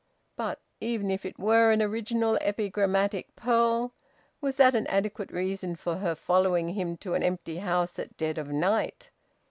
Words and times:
But 0.35 0.59
even 0.79 1.11
if 1.11 1.27
it 1.27 1.37
were 1.37 1.69
an 1.69 1.79
original 1.79 2.35
epigrammatic 2.41 3.35
pearl 3.35 3.93
was 4.41 4.55
that 4.55 4.73
an 4.73 4.87
adequate 4.87 5.29
reason 5.31 5.75
for 5.75 5.97
her 5.97 6.15
following 6.15 6.69
him 6.69 6.97
to 7.05 7.13
an 7.13 7.21
empty 7.21 7.57
house 7.57 7.99
at 7.99 8.17
dead 8.17 8.39
of 8.39 8.47
night? 8.49 9.11